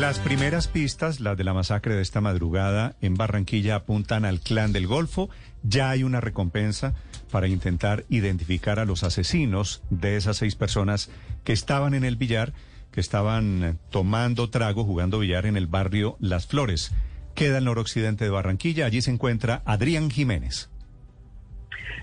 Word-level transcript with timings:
Las 0.00 0.18
primeras 0.18 0.68
pistas, 0.68 1.20
las 1.20 1.38
de 1.38 1.44
la 1.44 1.54
masacre 1.54 1.94
de 1.94 2.02
esta 2.02 2.20
madrugada 2.20 2.96
en 3.00 3.14
Barranquilla, 3.14 3.76
apuntan 3.76 4.26
al 4.26 4.40
clan 4.40 4.74
del 4.74 4.86
Golfo. 4.86 5.30
Ya 5.62 5.88
hay 5.88 6.02
una 6.02 6.20
recompensa 6.20 6.94
para 7.30 7.48
intentar 7.48 8.04
identificar 8.10 8.78
a 8.78 8.84
los 8.84 9.04
asesinos 9.04 9.82
de 9.88 10.16
esas 10.16 10.36
seis 10.36 10.54
personas 10.54 11.08
que 11.44 11.54
estaban 11.54 11.94
en 11.94 12.04
el 12.04 12.16
billar, 12.16 12.52
que 12.92 13.00
estaban 13.00 13.78
tomando 13.88 14.50
trago, 14.50 14.84
jugando 14.84 15.18
billar 15.18 15.46
en 15.46 15.56
el 15.56 15.66
barrio 15.66 16.18
Las 16.20 16.46
Flores. 16.46 16.92
Queda 17.34 17.58
el 17.58 17.64
noroccidente 17.64 18.24
de 18.24 18.30
Barranquilla. 18.30 18.84
Allí 18.84 19.00
se 19.00 19.10
encuentra 19.10 19.62
Adrián 19.64 20.10
Jiménez. 20.10 20.68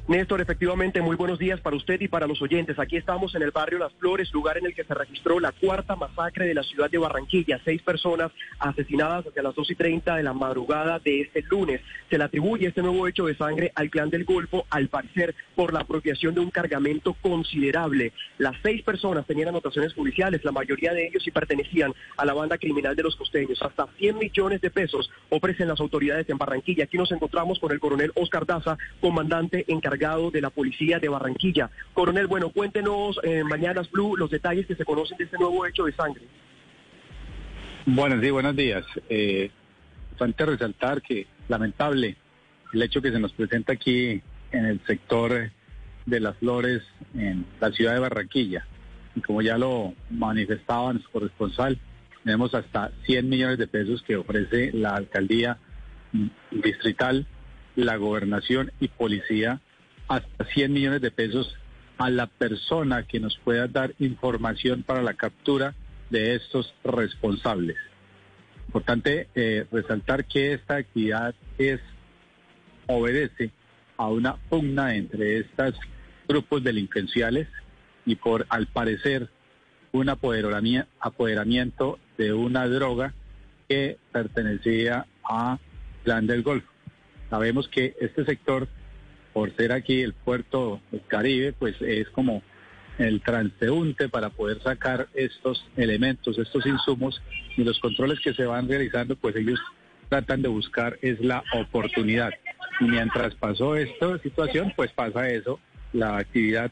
Néstor, 0.05 0.41
efectivamente, 0.41 1.01
muy 1.01 1.15
buenos 1.15 1.39
días 1.39 1.61
para 1.61 1.77
usted 1.77 2.01
y 2.01 2.09
para 2.09 2.27
los 2.27 2.41
oyentes. 2.41 2.77
Aquí 2.77 2.97
estamos 2.97 3.35
en 3.35 3.41
el 3.41 3.51
barrio 3.51 3.79
Las 3.79 3.93
Flores, 3.93 4.33
lugar 4.33 4.57
en 4.57 4.65
el 4.65 4.75
que 4.75 4.83
se 4.83 4.93
registró 4.93 5.39
la 5.39 5.53
cuarta 5.53 5.95
masacre 5.95 6.45
de 6.45 6.53
la 6.53 6.61
ciudad 6.61 6.91
de 6.91 6.97
Barranquilla. 6.97 7.61
Seis 7.63 7.81
personas 7.81 8.29
asesinadas 8.59 9.25
hacia 9.25 9.41
las 9.41 9.55
dos 9.55 9.71
y 9.71 9.75
treinta 9.75 10.17
de 10.17 10.23
la 10.23 10.33
madrugada 10.33 10.99
de 10.99 11.21
este 11.21 11.41
lunes. 11.43 11.79
Se 12.09 12.17
le 12.17 12.25
atribuye 12.25 12.67
este 12.67 12.81
nuevo 12.81 13.07
hecho 13.07 13.25
de 13.27 13.37
sangre 13.37 13.71
al 13.75 13.89
clan 13.89 14.09
del 14.09 14.25
Golfo, 14.25 14.65
al 14.69 14.89
parecer 14.89 15.35
por 15.55 15.71
la 15.71 15.79
apropiación 15.79 16.35
de 16.35 16.41
un 16.41 16.51
cargamento 16.51 17.13
considerable. 17.21 18.11
Las 18.39 18.57
seis 18.61 18.83
personas 18.83 19.25
tenían 19.25 19.47
anotaciones 19.47 19.93
judiciales, 19.93 20.43
la 20.43 20.51
mayoría 20.51 20.91
de 20.91 21.07
ellos 21.07 21.23
sí 21.23 21.31
pertenecían 21.31 21.93
a 22.17 22.25
la 22.25 22.33
banda 22.33 22.57
criminal 22.57 22.97
de 22.97 23.03
los 23.03 23.15
costeños. 23.15 23.61
Hasta 23.61 23.87
100 23.97 24.17
millones 24.17 24.59
de 24.59 24.69
pesos 24.69 25.09
ofrecen 25.29 25.69
las 25.69 25.79
autoridades 25.79 26.29
en 26.29 26.37
Barranquilla. 26.37 26.83
Aquí 26.83 26.97
nos 26.97 27.13
encontramos 27.13 27.57
con 27.57 27.71
el 27.71 27.79
coronel 27.79 28.11
Oscar 28.15 28.45
Daza, 28.45 28.77
comandante 28.99 29.63
encargado 29.69 29.92
de 30.31 30.41
la 30.41 30.49
policía 30.49 30.99
de 30.99 31.07
Barranquilla. 31.07 31.69
Coronel, 31.93 32.27
bueno, 32.27 32.49
cuéntenos 32.49 33.19
en 33.23 33.47
Mañanas 33.47 33.89
Blue 33.91 34.17
los 34.17 34.29
detalles 34.29 34.65
que 34.65 34.75
se 34.75 34.85
conocen 34.85 35.17
de 35.17 35.25
este 35.25 35.37
nuevo 35.37 35.65
hecho 35.65 35.85
de 35.85 35.93
sangre. 35.93 36.23
Buenos 37.85 38.21
días, 38.21 38.33
buenos 38.33 38.55
días. 38.55 38.85
Eh, 39.09 39.51
resaltar 40.19 41.01
que 41.01 41.27
lamentable 41.47 42.15
el 42.73 42.81
hecho 42.81 43.01
que 43.01 43.11
se 43.11 43.19
nos 43.19 43.33
presenta 43.33 43.73
aquí 43.73 44.21
en 44.51 44.65
el 44.65 44.79
sector 44.85 45.51
de 46.05 46.19
las 46.19 46.37
flores 46.37 46.81
en 47.13 47.45
la 47.59 47.71
ciudad 47.71 47.93
de 47.93 47.99
Barranquilla. 47.99 48.65
Y 49.15 49.21
como 49.21 49.41
ya 49.41 49.57
lo 49.57 49.93
manifestaba 50.09 50.93
nuestro 50.93 51.11
corresponsal, 51.11 51.77
tenemos 52.23 52.53
hasta 52.55 52.91
100 53.05 53.29
millones 53.29 53.57
de 53.57 53.67
pesos 53.67 54.01
que 54.01 54.15
ofrece 54.15 54.71
la 54.73 54.95
alcaldía 54.95 55.57
distrital, 56.51 57.27
la 57.75 57.97
gobernación 57.97 58.71
y 58.79 58.87
policía, 58.87 59.59
hasta 60.07 60.45
100 60.45 60.73
millones 60.73 61.01
de 61.01 61.11
pesos 61.11 61.55
a 61.97 62.09
la 62.09 62.27
persona 62.27 63.03
que 63.03 63.19
nos 63.19 63.37
pueda 63.37 63.67
dar 63.67 63.93
información 63.99 64.83
para 64.83 65.01
la 65.01 65.13
captura 65.13 65.73
de 66.09 66.35
estos 66.35 66.73
responsables. 66.83 67.77
Importante 68.67 69.27
eh, 69.35 69.65
resaltar 69.71 70.25
que 70.25 70.53
esta 70.53 70.77
actividad 70.77 71.35
es 71.57 71.79
obedece 72.87 73.51
a 73.97 74.09
una 74.09 74.35
pugna 74.35 74.95
entre 74.95 75.39
estos 75.39 75.75
grupos 76.27 76.63
delincuenciales 76.63 77.47
y 78.05 78.15
por 78.15 78.45
al 78.49 78.67
parecer 78.67 79.29
un 79.91 80.09
apoderamiento 80.09 81.99
de 82.17 82.33
una 82.33 82.67
droga 82.67 83.13
que 83.69 83.97
pertenecía 84.11 85.05
a 85.23 85.59
Plan 86.03 86.25
del 86.27 86.41
Golfo. 86.41 86.67
Sabemos 87.29 87.67
que 87.69 87.95
este 88.01 88.25
sector, 88.25 88.67
por 89.33 89.55
ser 89.55 89.71
aquí 89.71 90.01
el 90.01 90.13
puerto 90.13 90.79
Caribe, 91.07 91.53
pues 91.53 91.75
es 91.81 92.09
como 92.09 92.43
el 92.97 93.21
transeúnte 93.21 94.09
para 94.09 94.29
poder 94.29 94.61
sacar 94.61 95.07
estos 95.13 95.65
elementos, 95.75 96.37
estos 96.37 96.65
insumos 96.65 97.21
y 97.57 97.63
los 97.63 97.79
controles 97.79 98.19
que 98.19 98.33
se 98.33 98.45
van 98.45 98.67
realizando, 98.67 99.15
pues 99.15 99.35
ellos 99.35 99.59
tratan 100.09 100.41
de 100.41 100.49
buscar 100.49 100.97
es 101.01 101.19
la 101.19 101.43
oportunidad. 101.53 102.31
Y 102.79 102.85
mientras 102.85 103.33
pasó 103.35 103.75
esta 103.75 104.19
situación, 104.19 104.73
pues 104.75 104.91
pasa 104.91 105.29
eso, 105.29 105.59
la 105.91 106.17
actividad 106.17 106.71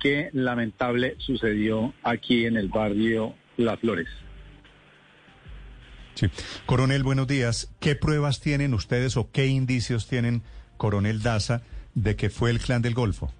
que 0.00 0.30
lamentable 0.32 1.16
sucedió 1.18 1.94
aquí 2.02 2.46
en 2.46 2.56
el 2.56 2.68
barrio 2.68 3.34
Las 3.56 3.80
Flores. 3.80 4.08
Sí. 6.14 6.26
Coronel, 6.66 7.04
buenos 7.04 7.26
días. 7.26 7.72
¿Qué 7.80 7.94
pruebas 7.94 8.40
tienen 8.40 8.74
ustedes 8.74 9.16
o 9.16 9.30
qué 9.30 9.46
indicios 9.46 10.08
tienen, 10.08 10.42
coronel 10.76 11.22
Daza, 11.22 11.62
de 12.02 12.16
que 12.16 12.30
fue 12.30 12.50
el 12.50 12.60
clan 12.60 12.82
del 12.82 12.94
Golfo? 12.94 13.32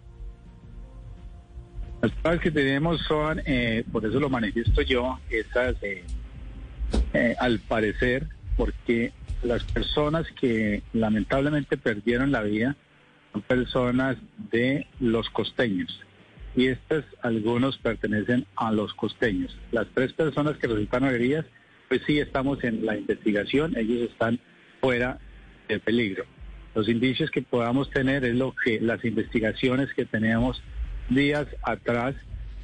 Las 2.02 2.12
pruebas 2.12 2.40
que 2.40 2.50
tenemos 2.50 3.00
son, 3.02 3.40
eh, 3.44 3.84
por 3.90 4.04
eso 4.04 4.20
lo 4.20 4.30
manifiesto 4.30 4.82
yo, 4.82 5.18
esas, 5.30 5.76
eh, 5.82 6.04
al 7.40 7.58
parecer, 7.60 8.28
porque 8.56 9.12
las 9.42 9.64
personas 9.64 10.26
que 10.40 10.82
lamentablemente 10.92 11.76
perdieron 11.76 12.32
la 12.32 12.42
vida 12.42 12.76
son 13.32 13.42
personas 13.42 14.16
de 14.50 14.86
los 15.00 15.28
costeños. 15.30 16.00
Y 16.56 16.68
estas, 16.68 17.04
algunos 17.22 17.78
pertenecen 17.78 18.46
a 18.56 18.72
los 18.72 18.94
costeños. 18.94 19.56
Las 19.70 19.86
tres 19.94 20.12
personas 20.12 20.56
que 20.56 20.66
resultaron 20.66 21.08
heridas, 21.08 21.46
pues 21.88 22.02
sí 22.06 22.18
estamos 22.18 22.62
en 22.64 22.84
la 22.84 22.96
investigación, 22.96 23.76
ellos 23.76 24.10
están 24.10 24.40
fuera 24.80 25.18
de 25.68 25.78
peligro. 25.78 26.24
Los 26.78 26.88
indicios 26.88 27.32
que 27.32 27.42
podamos 27.42 27.90
tener 27.90 28.24
es 28.24 28.36
lo 28.36 28.54
que 28.54 28.78
las 28.80 29.04
investigaciones 29.04 29.92
que 29.94 30.04
tenemos 30.04 30.62
días 31.08 31.48
atrás 31.64 32.14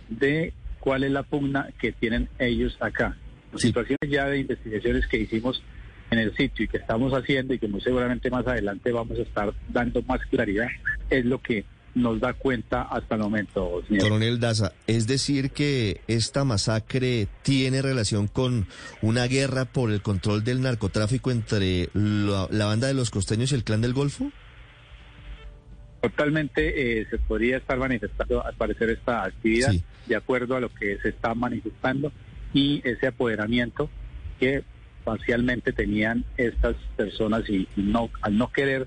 de 0.08 0.52
cuál 0.78 1.02
es 1.02 1.10
la 1.10 1.24
pugna 1.24 1.70
que 1.80 1.90
tienen 1.90 2.28
ellos 2.38 2.76
acá. 2.78 3.16
Situaciones 3.56 4.08
ya 4.08 4.28
de 4.28 4.38
investigaciones 4.38 5.08
que 5.08 5.18
hicimos 5.18 5.64
en 6.12 6.20
el 6.20 6.36
sitio 6.36 6.64
y 6.64 6.68
que 6.68 6.76
estamos 6.76 7.12
haciendo 7.12 7.54
y 7.54 7.58
que 7.58 7.66
muy 7.66 7.80
seguramente 7.80 8.30
más 8.30 8.46
adelante 8.46 8.92
vamos 8.92 9.18
a 9.18 9.22
estar 9.22 9.52
dando 9.70 10.00
más 10.02 10.20
claridad, 10.26 10.68
es 11.10 11.24
lo 11.24 11.42
que 11.42 11.64
nos 11.94 12.20
da 12.20 12.32
cuenta 12.32 12.82
hasta 12.82 13.14
el 13.14 13.20
momento, 13.20 13.82
señor. 13.86 14.02
Coronel 14.02 14.40
Daza, 14.40 14.72
es 14.86 15.06
decir 15.06 15.50
que 15.52 16.00
esta 16.08 16.44
masacre 16.44 17.28
tiene 17.42 17.82
relación 17.82 18.26
con 18.26 18.66
una 19.00 19.26
guerra 19.26 19.64
por 19.64 19.90
el 19.92 20.02
control 20.02 20.42
del 20.42 20.60
narcotráfico 20.60 21.30
entre 21.30 21.88
la, 21.94 22.48
la 22.50 22.66
banda 22.66 22.88
de 22.88 22.94
los 22.94 23.10
costeños 23.10 23.52
y 23.52 23.54
el 23.54 23.64
clan 23.64 23.80
del 23.80 23.92
Golfo? 23.92 24.30
Totalmente 26.00 27.00
eh, 27.00 27.06
se 27.08 27.18
podría 27.18 27.56
estar 27.56 27.78
manifestando 27.78 28.44
al 28.44 28.54
parecer 28.56 28.90
esta 28.90 29.24
actividad 29.24 29.70
Sí. 29.70 29.82
de 30.06 30.16
acuerdo 30.16 30.54
a 30.56 30.60
lo 30.60 30.68
que 30.68 30.98
se 30.98 31.08
está 31.08 31.34
manifestando 31.34 32.12
y 32.52 32.82
ese 32.84 33.06
apoderamiento 33.06 33.88
que 34.38 34.64
parcialmente 35.04 35.72
tenían 35.72 36.24
estas 36.36 36.76
personas 36.96 37.48
y 37.48 37.66
no 37.76 38.10
al 38.20 38.36
no 38.36 38.52
querer 38.52 38.86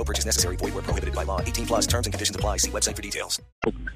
No 0.00 0.04
purchase 0.04 0.24
necessary. 0.26 0.56
Void 0.56 0.72
were 0.74 0.82
prohibited 0.82 1.14
by 1.14 1.24
law. 1.26 1.40
18 1.42 1.66
plus 1.66 1.86
terms 1.86 2.06
and 2.06 2.14
conditions 2.14 2.34
apply. 2.34 2.56
See 2.56 2.70
website 2.70 2.96
for 2.96 3.02
details. 3.02 3.38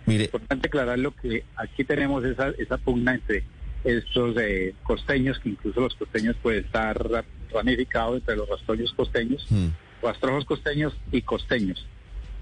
Mire, 0.06 0.24
Importante 0.26 0.66
aclarar 0.68 0.98
lo 0.98 1.12
que 1.12 1.44
aquí 1.56 1.82
tenemos 1.82 2.22
esa, 2.24 2.50
esa 2.58 2.76
pugna 2.76 3.14
entre 3.14 3.42
estos 3.84 4.36
eh, 4.38 4.74
costeños, 4.82 5.38
que 5.38 5.48
incluso 5.50 5.80
los 5.80 5.94
costeños 5.94 6.36
puede 6.42 6.58
estar 6.58 6.94
ra- 7.10 7.24
ramificado 7.50 8.16
entre 8.16 8.36
los 8.36 8.46
rastrojos 8.50 8.92
costeños, 8.92 9.46
Hmm. 9.48 9.68
rastrojos 10.02 10.44
costeños 10.44 10.92
y 11.10 11.22
costeños. 11.22 11.86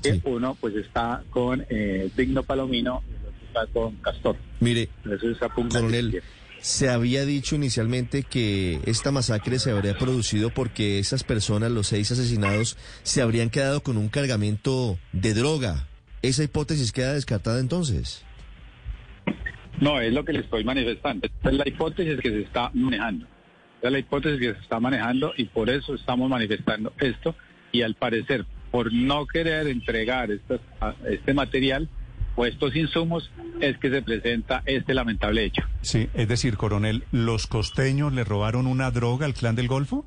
Que 0.03 0.15
Sí. 0.15 0.23
Uno 0.25 0.57
pues 0.61 0.75
está 0.75 1.23
con 1.31 1.65
eh, 1.71 2.11
Digno 2.17 2.43
Palomino 2.43 3.05
y 3.09 3.15
el 3.15 3.27
otro 3.29 3.47
está 3.47 3.67
con 3.73 3.95
Castor. 3.99 4.37
mire, 4.59 4.89
Eso 5.05 5.15
es 5.31 5.37
esa 5.37 5.49
pugna. 5.49 5.79
Coronel, 5.79 6.11
que- 6.11 6.23
Se 6.63 6.89
había 6.89 7.25
dicho 7.25 7.57
inicialmente 7.57 8.23
que 8.23 8.79
esta 8.87 9.11
masacre 9.11 9.59
se 9.59 9.73
habría 9.73 9.99
producido 9.99 10.51
porque 10.51 11.01
esas 11.01 11.25
personas, 11.25 11.73
los 11.73 11.89
seis 11.89 12.13
asesinados, 12.13 12.79
se 13.03 13.21
habrían 13.21 13.51
quedado 13.51 13.83
con 13.83 13.97
un 13.97 14.09
cargamento 14.09 14.97
de 15.13 15.35
droga. 15.35 15.89
¿Esa 16.23 16.45
hipótesis 16.45 16.93
queda 16.93 17.15
descartada 17.15 17.59
entonces? 17.59 18.25
No, 19.81 20.01
es 20.01 20.13
lo 20.13 20.25
que 20.25 20.35
le 20.35 20.39
estoy 20.39 20.63
manifestando. 20.63 21.27
Esta 21.27 21.51
es 21.51 21.57
la 21.57 21.69
hipótesis 21.69 22.21
que 22.21 22.31
se 22.31 22.43
está 22.43 22.71
manejando. 22.75 23.27
Es 23.83 23.91
la 23.91 23.99
hipótesis 23.99 24.39
que 24.39 24.55
se 24.55 24.61
está 24.61 24.79
manejando 24.79 25.33
y 25.37 25.47
por 25.47 25.69
eso 25.69 25.97
estamos 25.97 26.31
manifestando 26.31 26.93
esto. 27.01 27.35
Y 27.73 27.83
al 27.83 27.97
parecer, 27.97 28.47
por 28.71 28.93
no 28.93 29.27
querer 29.27 29.67
entregar 29.67 30.31
este 30.31 31.35
material 31.35 31.89
o 32.37 32.47
estos 32.47 32.75
insumos, 32.75 33.31
es 33.61 33.77
que 33.79 33.91
se 33.91 34.03
presenta 34.03 34.63
este 34.67 34.95
lamentable 34.95 35.45
hecho. 35.45 35.63
Sí, 35.83 36.09
es 36.15 36.29
decir, 36.29 36.57
coronel, 36.57 37.05
¿los 37.13 37.47
costeños 37.47 38.13
le 38.13 38.25
robaron 38.25 38.67
una 38.67 38.91
droga 38.91 39.27
al 39.27 39.35
clan 39.35 39.55
del 39.55 39.69
Golfo? 39.69 40.07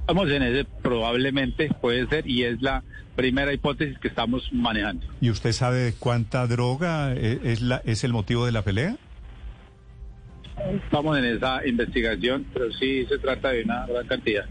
Estamos 0.00 0.30
en 0.30 0.42
ese, 0.42 0.64
probablemente 0.64 1.70
puede 1.80 2.06
ser, 2.08 2.28
y 2.28 2.44
es 2.44 2.60
la 2.60 2.82
primera 3.16 3.52
hipótesis 3.52 3.98
que 3.98 4.08
estamos 4.08 4.48
manejando. 4.52 5.06
¿Y 5.20 5.30
usted 5.30 5.52
sabe 5.52 5.94
cuánta 5.98 6.46
droga 6.46 7.14
eh, 7.14 7.40
es, 7.44 7.62
la, 7.62 7.82
es 7.84 8.04
el 8.04 8.12
motivo 8.12 8.46
de 8.46 8.52
la 8.52 8.62
pelea? 8.62 8.96
Estamos 10.84 11.18
en 11.18 11.24
esa 11.24 11.66
investigación, 11.66 12.46
pero 12.52 12.72
sí 12.72 13.06
se 13.06 13.18
trata 13.18 13.50
de 13.50 13.64
una 13.64 13.86
gran 13.86 14.06
cantidad. 14.06 14.44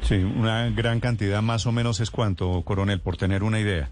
Sí, 0.00 0.16
una 0.16 0.68
gran 0.70 1.00
cantidad, 1.00 1.42
más 1.42 1.66
o 1.66 1.72
menos 1.72 2.00
es 2.00 2.10
cuánto, 2.10 2.62
coronel, 2.62 3.00
por 3.00 3.16
tener 3.16 3.42
una 3.42 3.60
idea. 3.60 3.90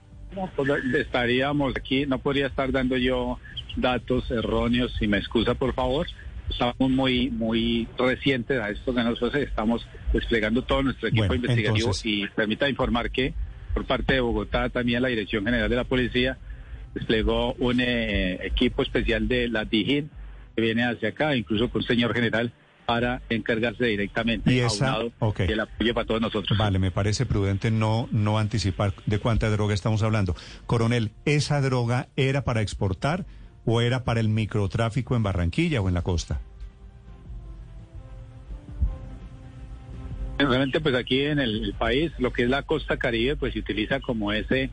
Pues, 0.57 0.71
Estaríamos 0.95 1.75
aquí, 1.77 2.07
no 2.07 2.19
podría 2.19 2.47
estar 2.47 2.71
dando 2.71 2.97
yo 2.97 3.39
datos 3.77 4.31
erróneos, 4.31 4.95
si 4.99 5.07
me 5.07 5.19
excusa 5.19 5.55
por 5.55 5.75
favor. 5.75 6.07
Estamos 6.49 6.91
muy 6.91 7.31
muy 7.31 7.89
recientes 7.97 8.61
a 8.61 8.71
esto 8.71 8.95
que 8.95 9.03
nosotros 9.03 9.35
estamos 9.43 9.87
desplegando 10.13 10.63
todo 10.63 10.83
nuestro 10.83 11.09
equipo 11.09 11.27
Bueno, 11.27 11.35
investigativo 11.37 11.79
entonces- 11.89 12.07
y 12.07 12.27
permita 12.29 12.69
informar 12.69 13.11
que 13.11 13.35
por 13.75 13.85
parte 13.85 14.15
de 14.15 14.21
Bogotá 14.21 14.69
también 14.69 15.03
la 15.03 15.09
Dirección 15.09 15.45
General 15.45 15.71
de 15.71 15.77
la 15.77 15.85
Policía 15.85 16.39
desplegó 16.95 17.55
un 17.55 17.81
eh, 17.81 18.41
equipo 18.45 18.83
especial 18.83 19.29
de 19.29 19.49
la 19.49 19.65
DIGIN 19.65 20.11
que 20.57 20.63
viene 20.63 20.85
hacia 20.85 21.11
acá, 21.11 21.37
incluso 21.37 21.71
con 21.71 21.83
un 21.83 21.87
señor 21.87 22.13
general 22.15 22.53
para 22.91 23.23
encargarse 23.29 23.85
directamente 23.85 24.53
Y 24.53 24.59
esa- 24.59 24.99
y 25.47 25.53
el 25.53 25.61
apoyo 25.61 25.95
para 25.95 26.07
todos 26.09 26.21
nosotros. 26.21 26.59
Vale, 26.59 26.81
me 26.81 26.91
parece 26.91 27.25
prudente 27.25 27.71
no, 27.71 28.09
no 28.11 28.37
anticipar 28.37 28.95
de 29.07 29.21
cuánta 29.21 29.49
droga 29.49 29.75
estamos 29.75 30.03
hablando. 30.03 30.35
Coronel, 30.67 31.13
¿esa 31.25 31.61
droga 31.61 32.09
era 32.17 32.43
para 32.43 32.63
exportar 32.63 33.27
o 33.65 33.81
era 33.81 34.03
para 34.03 34.19
el 34.19 34.29
microtráfico 34.29 35.15
en 35.15 35.23
Barranquilla 35.23 35.81
o 35.81 35.87
en 35.87 35.95
la 35.95 36.03
costa? 36.03 36.41
Realmente, 40.39 40.81
pues 40.81 40.97
aquí 40.97 41.21
en 41.21 41.39
el, 41.39 41.73
país, 41.79 42.11
lo 42.19 42.33
que 42.33 42.43
es 42.43 42.49
la 42.49 42.63
costa 42.63 42.97
caribe, 42.97 43.37
pues 43.37 43.53
se 43.53 43.61
utiliza 43.61 44.01
como 44.01 44.33
ese 44.33 44.69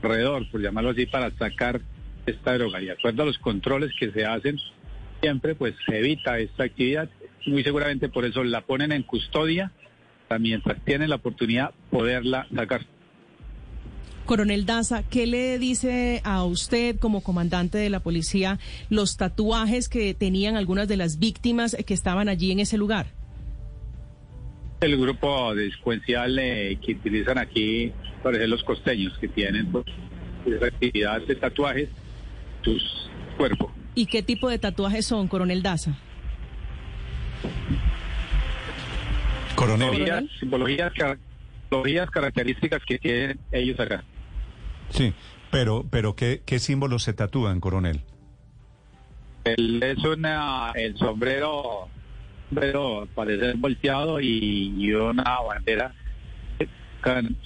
corredor, 0.00 0.50
por 0.50 0.60
llamarlo 0.60 0.90
así, 0.90 1.06
para 1.06 1.30
sacar 1.36 1.80
esta 2.26 2.54
droga. 2.54 2.82
Y 2.82 2.86
de 2.86 2.92
acuerdo 2.92 3.22
a 3.22 3.26
los 3.26 3.38
controles 3.38 3.92
que 4.00 4.10
se 4.10 4.26
hacen, 4.26 4.58
siempre 5.20 5.54
pues 5.54 5.76
se 5.86 6.00
evita 6.00 6.40
esta 6.40 6.64
actividad. 6.64 7.08
Muy 7.46 7.64
seguramente 7.64 8.08
por 8.08 8.24
eso 8.24 8.44
la 8.44 8.60
ponen 8.60 8.92
en 8.92 9.02
custodia, 9.02 9.72
mientras 10.38 10.82
tienen 10.84 11.10
la 11.10 11.16
oportunidad 11.16 11.72
poderla 11.90 12.46
sacar. 12.54 12.86
Coronel 14.26 14.66
Daza, 14.66 15.02
¿qué 15.02 15.26
le 15.26 15.58
dice 15.58 16.20
a 16.24 16.44
usted 16.44 16.96
como 16.98 17.22
comandante 17.22 17.78
de 17.78 17.90
la 17.90 18.00
policía 18.00 18.58
los 18.88 19.16
tatuajes 19.16 19.88
que 19.88 20.14
tenían 20.14 20.56
algunas 20.56 20.86
de 20.86 20.96
las 20.96 21.18
víctimas 21.18 21.76
que 21.84 21.92
estaban 21.94 22.28
allí 22.28 22.52
en 22.52 22.60
ese 22.60 22.78
lugar? 22.78 23.06
El 24.80 24.96
grupo 24.96 25.54
delincuencial 25.54 26.38
eh, 26.38 26.78
que 26.84 26.92
utilizan 26.92 27.38
aquí, 27.38 27.92
por 28.22 28.34
ejemplo, 28.34 28.56
los 28.56 28.64
costeños, 28.64 29.16
que 29.18 29.28
tienen 29.28 29.70
pues, 29.70 29.86
esa 30.46 30.66
actividad 30.66 31.20
de 31.22 31.34
tatuajes, 31.34 31.88
sus 32.62 33.10
cuerpos. 33.36 33.70
¿Y 33.94 34.06
qué 34.06 34.22
tipo 34.22 34.48
de 34.48 34.58
tatuajes 34.58 35.04
son, 35.06 35.28
Coronel 35.28 35.62
Daza? 35.62 35.98
Coronel, 39.66 39.90
Simbologías, 39.90 40.24
simbologías, 40.40 40.92
car- 40.94 41.18
simbologías 41.70 42.10
características 42.10 42.80
que 42.86 42.98
tienen 42.98 43.38
ellos 43.52 43.78
acá. 43.78 44.02
sí, 44.90 45.12
pero, 45.50 45.84
pero 45.88 46.16
¿qué, 46.16 46.42
qué 46.44 46.58
símbolos 46.58 47.04
se 47.04 47.12
tatúan, 47.12 47.60
coronel? 47.60 48.00
El, 49.44 49.82
es 49.82 49.98
una, 50.04 50.72
el 50.74 50.96
sombrero, 50.96 51.88
sombrero 52.48 53.08
parece 53.14 53.52
volteado 53.54 54.20
y, 54.20 54.74
y 54.78 54.92
una 54.92 55.40
bandera 55.40 55.94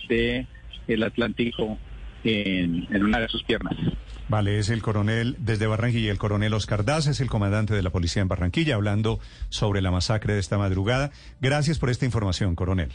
de 0.09 0.47
el 0.89 1.03
Atlántico 1.03 1.79
en, 2.25 2.87
en 2.95 3.05
una 3.05 3.21
de 3.21 3.29
sus 3.29 3.43
piernas. 3.45 3.75
Vale, 4.29 4.59
es 4.59 4.71
el 4.71 4.83
coronel 4.83 5.37
desde 5.39 5.69
Barranquilla, 5.69 6.11
el 6.11 6.19
coronel 6.19 6.53
Oscar 6.55 6.85
Daz, 6.85 7.07
es 7.07 7.21
el 7.21 7.31
comandante 7.31 7.75
de 7.75 7.83
la 7.83 7.91
policía 7.91 8.23
en 8.23 8.29
Barranquilla, 8.29 8.75
hablando 8.75 9.21
sobre 9.51 9.81
la 9.81 9.93
masacre 9.93 10.35
de 10.35 10.41
esta 10.41 10.59
madrugada. 10.59 11.13
Gracias 11.41 11.79
por 11.79 11.91
esta 11.91 12.07
información, 12.07 12.57
coronel. 12.57 12.91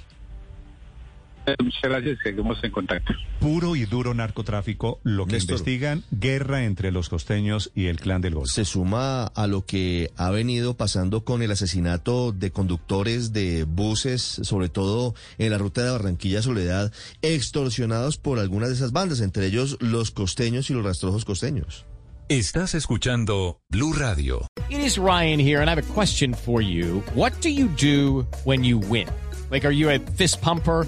Muchas 1.59 1.81
gracias, 1.83 2.19
seguimos 2.23 2.63
en 2.63 2.71
contacto. 2.71 3.13
Puro 3.39 3.75
y 3.75 3.85
duro 3.85 4.13
narcotráfico, 4.13 4.99
lo 5.03 5.25
que 5.25 5.33
Néstor. 5.33 5.55
investigan, 5.55 6.03
guerra 6.11 6.65
entre 6.65 6.91
los 6.91 7.09
costeños 7.09 7.71
y 7.73 7.87
el 7.87 7.99
clan 7.99 8.21
del 8.21 8.35
Golfo. 8.35 8.51
Se 8.51 8.63
suma 8.63 9.25
a 9.25 9.47
lo 9.47 9.65
que 9.65 10.11
ha 10.17 10.29
venido 10.29 10.77
pasando 10.77 11.25
con 11.25 11.41
el 11.41 11.51
asesinato 11.51 12.31
de 12.31 12.51
conductores 12.51 13.33
de 13.33 13.63
buses, 13.63 14.21
sobre 14.21 14.69
todo 14.69 15.15
en 15.39 15.51
la 15.51 15.57
ruta 15.57 15.83
de 15.83 15.89
Barranquilla 15.89 16.41
Soledad, 16.43 16.93
extorsionados 17.23 18.17
por 18.17 18.37
algunas 18.39 18.69
de 18.69 18.75
esas 18.75 18.91
bandas, 18.91 19.19
entre 19.19 19.47
ellos 19.47 19.77
los 19.79 20.11
costeños 20.11 20.69
y 20.69 20.73
los 20.73 20.83
rastrojos 20.85 21.25
costeños. 21.25 21.85
Estás 22.29 22.75
escuchando 22.75 23.59
Blue 23.69 23.93
Radio. 23.93 24.47
It 24.69 24.79
is 24.79 24.97
Ryan 24.97 25.39
here, 25.39 25.59
and 25.59 25.69
I 25.69 25.73
have 25.73 25.83
a 25.83 25.93
question 25.93 26.33
for 26.33 26.61
you. 26.61 27.03
What 27.13 27.33
do 27.41 27.49
you 27.49 27.67
do 27.67 28.25
when 28.45 28.63
you 28.63 28.77
win? 28.77 29.07
Like, 29.49 29.67
are 29.67 29.73
you 29.73 29.89
a 29.89 29.99
fist 30.15 30.39
pumper? 30.39 30.87